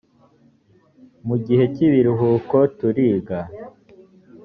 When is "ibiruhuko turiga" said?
1.87-3.39